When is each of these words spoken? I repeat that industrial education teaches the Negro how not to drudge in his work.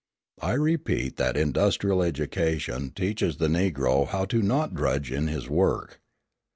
I 0.41 0.53
repeat 0.53 1.17
that 1.17 1.37
industrial 1.37 2.01
education 2.01 2.89
teaches 2.89 3.37
the 3.37 3.45
Negro 3.47 4.07
how 4.07 4.25
not 4.33 4.69
to 4.71 4.75
drudge 4.75 5.11
in 5.11 5.27
his 5.27 5.47
work. 5.47 5.99